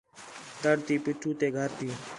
تڑ 0.61 0.77
تی 0.85 0.95
پیٹھو 1.03 1.29
تے 1.39 1.47
گھر 1.57 1.69
تی 1.77 1.87